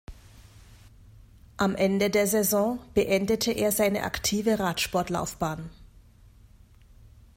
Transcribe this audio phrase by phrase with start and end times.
[1.57, 5.69] Am Ende der Saison beendete er seine aktive Radsportlaufbahn.